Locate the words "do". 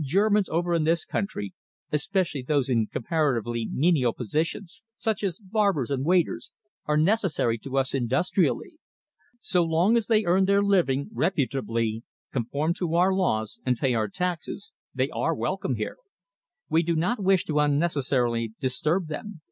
16.82-16.96